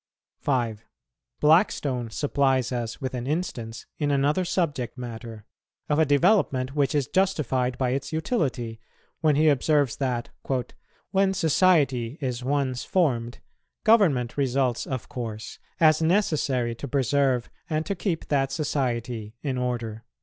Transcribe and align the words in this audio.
5. 0.39 0.83
Blackstone 1.39 2.09
supplies 2.09 2.71
us 2.71 2.99
with 2.99 3.13
an 3.13 3.27
instance 3.27 3.85
in 3.99 4.09
another 4.09 4.43
subject 4.43 4.97
matter, 4.97 5.45
of 5.89 5.99
a 5.99 6.07
development 6.07 6.75
which 6.75 6.95
is 6.95 7.07
justified 7.07 7.77
by 7.77 7.91
its 7.91 8.11
utility, 8.11 8.79
when 9.19 9.35
he 9.35 9.47
observes 9.47 9.95
that 9.97 10.29
"when 11.11 11.35
society 11.35 12.17
is 12.19 12.43
once 12.43 12.83
formed, 12.83 13.41
government 13.83 14.37
results 14.37 14.87
of 14.87 15.07
course, 15.07 15.59
as 15.79 16.01
necessary 16.01 16.73
to 16.73 16.87
preserve 16.87 17.51
and 17.69 17.85
to 17.85 17.93
keep 17.93 18.25
that 18.29 18.51
society 18.51 19.35
in 19.43 19.55
order." 19.55 20.03